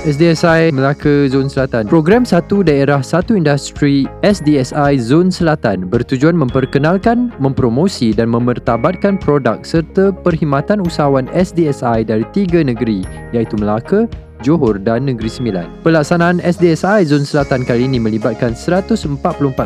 SDSI 0.00 0.72
Melaka 0.72 1.28
Zon 1.28 1.52
Selatan. 1.52 1.84
Program 1.84 2.24
Satu 2.24 2.64
Daerah 2.64 3.04
Satu 3.04 3.36
Industri 3.36 4.08
SDSI 4.24 4.96
Zon 4.96 5.28
Selatan 5.28 5.92
bertujuan 5.92 6.32
memperkenalkan, 6.32 7.28
mempromosi 7.36 8.16
dan 8.16 8.32
memertabatkan 8.32 9.20
produk 9.20 9.60
serta 9.60 10.08
perkhidmatan 10.24 10.80
usahawan 10.80 11.28
SDSI 11.36 12.08
dari 12.08 12.24
tiga 12.32 12.64
negeri 12.64 13.04
iaitu 13.36 13.60
Melaka, 13.60 14.08
Johor 14.40 14.80
dan 14.80 15.04
Negeri 15.04 15.28
Sembilan. 15.28 15.68
Pelaksanaan 15.84 16.40
SDSI 16.40 17.04
Zon 17.04 17.28
Selatan 17.28 17.68
kali 17.68 17.84
ini 17.84 18.00
melibatkan 18.00 18.56
144 18.56 19.04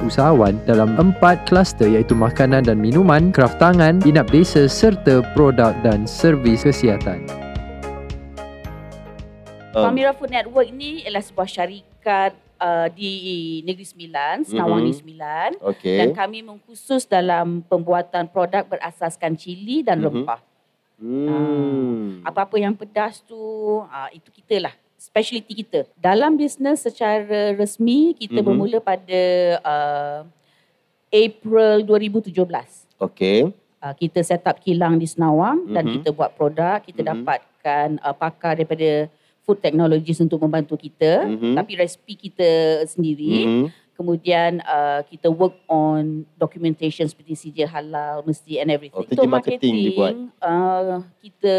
usahawan 0.02 0.58
dalam 0.66 0.98
empat 0.98 1.46
kluster 1.46 1.86
iaitu 1.86 2.18
makanan 2.18 2.66
dan 2.66 2.82
minuman, 2.82 3.30
kraft 3.30 3.62
tangan, 3.62 4.02
inap 4.02 4.26
desa 4.34 4.66
serta 4.66 5.22
produk 5.38 5.78
dan 5.86 6.10
servis 6.10 6.66
kesihatan. 6.66 7.22
Um, 9.74 9.82
Palmyra 9.82 10.14
Food 10.14 10.30
Network 10.30 10.66
ini 10.66 11.02
ialah 11.02 11.18
sebuah 11.18 11.46
syarikat 11.46 12.32
uh, 12.56 12.86
di 12.88 13.10
Negeri 13.60 13.82
Sembilan, 13.82 14.34
Senawang 14.42 14.78
Mhm. 14.78 14.84
Negeri 14.84 14.96
Sembilan. 14.96 15.50
okay. 15.60 15.98
Dan 15.98 16.08
kami 16.12 16.38
mengkhusus 16.40 17.02
dalam 17.04 17.60
pembuatan 17.60 18.26
produk 18.26 18.62
berasaskan 18.64 19.34
cili 19.34 19.82
dan 19.82 19.98
Mhm. 19.98 20.04
rempah. 20.06 20.40
Hmm. 20.94 22.22
Apa-apa 22.22 22.54
yang 22.54 22.72
pedas 22.72 23.18
tu, 23.20 23.36
uh, 23.82 24.08
itu 24.10 24.30
kita 24.30 24.62
lah. 24.62 24.74
Speciality 24.94 25.52
kita. 25.58 25.84
Dalam 25.94 26.38
bisnes 26.38 26.80
secara 26.80 27.52
resmi, 27.52 28.14
kita 28.14 28.40
Mhm. 28.40 28.46
bermula 28.46 28.78
pada 28.78 29.22
uh, 29.60 30.20
April 31.10 31.82
2017. 31.82 32.86
Okay. 32.96 33.50
Uh, 33.78 33.92
kita 33.92 34.22
set 34.22 34.46
up 34.46 34.56
kilang 34.58 34.96
di 34.96 35.04
Senawang 35.04 35.68
dan 35.68 35.84
Mhm. 35.84 35.92
kita 36.00 36.08
buat 36.10 36.32
produk. 36.32 36.80
Kita 36.80 37.02
Mhm. 37.02 37.08
dapatkan 37.10 37.88
uh, 38.00 38.14
pakar 38.14 38.56
daripada 38.56 39.10
food 39.44 39.60
technologies 39.60 40.18
untuk 40.18 40.40
membantu 40.40 40.74
kita. 40.74 41.28
Mhm. 41.28 41.54
Tapi 41.54 41.72
resipi 41.76 42.16
kita 42.16 42.82
sendiri. 42.88 43.44
Mhm. 43.44 43.66
Kemudian 43.94 44.58
uh, 44.66 45.06
kita 45.06 45.30
work 45.30 45.54
on 45.70 46.26
documentation 46.34 47.06
seperti 47.06 47.38
sijil 47.38 47.70
halal, 47.70 48.26
mesti 48.26 48.58
and 48.58 48.74
everything. 48.74 49.06
Oh, 49.06 49.06
Untuk 49.06 49.30
marketing 49.30 49.74
dibuat. 49.86 50.14
uh, 50.42 50.98
kita 51.22 51.54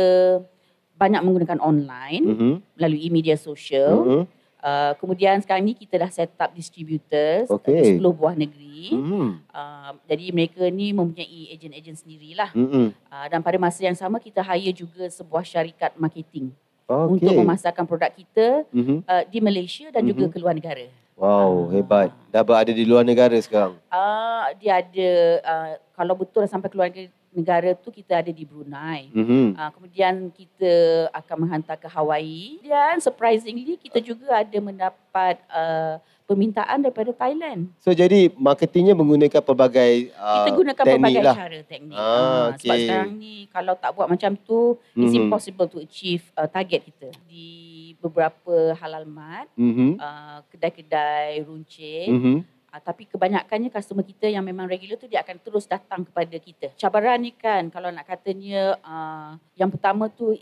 banyak 0.99 1.21
menggunakan 1.23 1.63
online 1.63 2.23
Mhm. 2.25 2.51
melalui 2.75 3.07
media 3.07 3.39
sosial. 3.39 4.03
Mhm. 4.03 4.21
Uh, 4.65 4.97
kemudian 4.97 5.37
sekarang 5.45 5.61
ni 5.61 5.77
kita 5.77 6.01
dah 6.01 6.09
set 6.09 6.33
up 6.41 6.49
distributors 6.51 7.45
Okey. 7.53 7.69
di 7.69 7.81
10 8.01 8.09
buah 8.11 8.33
negeri. 8.33 8.97
Mhm. 8.97 9.45
Uh, 9.53 9.91
jadi 10.09 10.25
mereka 10.33 10.65
ni 10.67 10.89
mempunyai 10.89 11.53
ejen-ejen 11.53 11.93
sendirilah. 11.93 12.49
Mhm. 12.51 12.89
Uh, 13.07 13.25
dan 13.29 13.39
pada 13.45 13.61
masa 13.61 13.85
yang 13.85 13.93
sama 13.93 14.17
kita 14.17 14.41
hire 14.41 14.73
juga 14.73 15.05
sebuah 15.07 15.45
syarikat 15.45 15.93
marketing 15.95 16.49
Okay. 16.85 17.17
untuk 17.17 17.33
memasarkan 17.33 17.85
produk 17.89 18.13
kita 18.13 18.61
Mhm. 18.69 18.97
uh, 19.03 19.23
di 19.25 19.39
Malaysia 19.41 19.89
dan 19.89 20.05
juga 20.05 20.29
Mhm. 20.29 20.31
ke 20.31 20.37
luar 20.37 20.53
negara. 20.53 20.85
Wow, 21.17 21.71
Ah. 21.71 21.73
hebat. 21.73 22.09
Dah 22.29 22.43
berada 22.45 22.69
di 22.69 22.85
luar 22.85 23.01
negara 23.01 23.33
sekarang. 23.41 23.73
Uh, 23.89 24.45
dia 24.61 24.85
ada 24.85 25.09
uh, 25.41 25.69
kalau 25.97 26.13
betul 26.13 26.45
sampai 26.45 26.69
keluar 26.69 26.91
negara 27.33 27.73
tu 27.73 27.89
kita 27.89 28.21
ada 28.21 28.29
di 28.29 28.45
Brunei. 28.45 29.09
Mhm. 29.09 29.57
Uh, 29.57 29.69
kemudian 29.73 30.13
kita 30.29 30.73
akan 31.09 31.35
menghantar 31.47 31.75
ke 31.75 31.89
Hawaii 31.89 32.61
dan 32.61 33.01
surprisingly 33.01 33.81
kita 33.81 33.97
juga 33.97 34.45
ada 34.45 34.57
mendapat 34.61 35.41
uh, 35.49 35.97
permintaan 36.25 36.81
daripada 36.81 37.13
Thailand. 37.13 37.69
So 37.77 37.89
jadi 37.89 38.33
marketingnya 38.33 38.91
menggunakan 38.91 39.39
pelbagai 39.39 40.09
uh, 40.11 40.41
Kita 40.41 40.51
gunakan 40.51 40.83
teknik 40.83 40.97
pelbagai 40.99 41.23
lah. 41.23 41.35
cara 41.37 41.59
teknik. 41.63 41.95
Ah, 41.95 42.03
Ah, 42.03 42.47
Sebab 42.57 42.77
sekarang 42.79 43.11
ni 43.15 43.35
kalau 43.47 43.73
tak 43.73 43.93
buat 43.93 44.07
macam 44.07 44.31
tu 44.35 44.59
it's 44.91 45.13
Mhm. 45.13 45.21
impossible 45.23 45.67
to 45.67 45.77
achieve 45.77 46.25
uh, 46.33 46.45
target 46.45 46.81
kita. 46.83 47.13
Di 47.25 47.47
beberapa 47.97 48.53
halal 48.75 49.05
mat, 49.05 49.47
Mhm. 49.55 49.97
uh, 49.97 50.41
kedai-kedai 50.49 51.41
runcing 51.41 52.09
Mhm. 52.11 52.37
Uh, 52.67 52.81
tapi 52.83 53.07
kebanyakannya 53.07 53.71
customer 53.71 54.03
kita 54.03 54.27
yang 54.27 54.43
memang 54.43 54.67
regular 54.67 54.97
tu 54.97 55.07
dia 55.07 55.21
akan 55.21 55.39
terus 55.39 55.63
datang 55.63 56.03
kepada 56.03 56.35
kita. 56.35 56.75
Cabaran 56.75 57.15
ni 57.17 57.31
kan 57.31 57.69
kalau 57.69 57.87
nak 57.87 58.03
katanya 58.03 58.75
uh, 58.81 59.31
yang 59.53 59.71
pertama 59.71 60.09
tu 60.09 60.35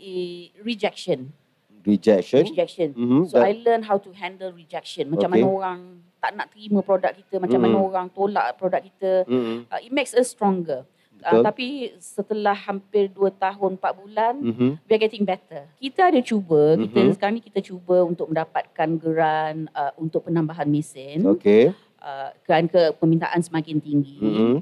rejection. 0.58 1.30
Rejection. 1.84 2.42
Rejection. 2.48 2.88
Mhm. 2.96 3.20
So 3.28 3.38
Dan- 3.38 3.46
I 3.48 3.52
learn 3.60 3.82
how 3.84 4.00
to 4.00 4.10
handle 4.10 4.50
rejection. 4.50 5.12
Macam 5.12 5.28
Okay. 5.28 5.40
mana 5.40 5.46
orang 5.46 5.78
tak 6.18 6.32
nak 6.32 6.48
terima 6.50 6.80
produk 6.80 7.12
kita, 7.12 7.36
macam 7.36 7.60
Mhm. 7.60 7.64
mana 7.68 7.76
orang 7.78 8.06
tolak 8.08 8.56
produk 8.56 8.80
kita. 8.80 9.28
Mhm. 9.28 9.68
Uh, 9.68 9.80
it 9.84 9.92
makes 9.92 10.16
us 10.16 10.32
stronger. 10.32 10.88
Betul. 11.14 11.40
Uh, 11.40 11.44
tapi 11.44 11.66
setelah 11.96 12.52
hampir 12.52 13.08
2 13.08 13.28
tahun 13.30 13.76
4 13.76 13.92
bulan 13.96 14.34
Mhm. 14.40 14.68
we 14.84 14.92
are 14.92 15.00
getting 15.00 15.24
better. 15.24 15.68
Kita 15.78 16.08
ada 16.08 16.20
cuba, 16.20 16.76
kita 16.76 17.00
Mhm. 17.00 17.12
sekarang 17.16 17.34
ni 17.36 17.44
kita 17.44 17.60
cuba 17.60 18.04
untuk 18.04 18.28
mendapatkan 18.28 18.88
geran 18.96 19.68
uh, 19.72 19.92
untuk 19.96 20.24
penambahan 20.24 20.68
mesin 20.68 21.24
Okay. 21.24 21.72
uh, 22.00 22.28
kan 22.44 22.68
ke 22.68 22.92
permintaan 22.96 23.40
semakin 23.40 23.80
tinggi. 23.80 24.20
Mhm. 24.20 24.56